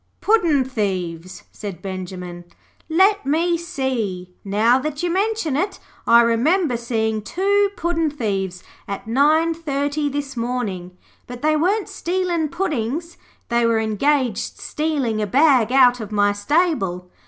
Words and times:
'Puddin' 0.19 0.63
thieves,' 0.65 1.43
said 1.51 1.79
Benjimen. 1.79 2.45
'Let 2.89 3.23
me 3.23 3.55
see. 3.55 4.33
Now 4.43 4.79
that 4.79 5.03
you 5.03 5.11
mention 5.11 5.55
it, 5.55 5.79
I 6.07 6.21
remember 6.21 6.75
seeing 6.75 7.21
two 7.21 7.69
puddin' 7.75 8.09
thieves 8.09 8.63
at 8.87 9.05
nine 9.05 9.53
thirty 9.53 10.09
this 10.09 10.35
morning. 10.35 10.97
But 11.27 11.43
they 11.43 11.55
weren't 11.55 11.87
stealing 11.87 12.49
puddin's. 12.49 13.15
They 13.49 13.63
were 13.63 13.77
engaged 13.79 14.57
stealing 14.57 15.21
a 15.21 15.27
bag 15.27 15.71
out 15.71 15.99
of 15.99 16.11
my 16.11 16.33
stable. 16.33 17.11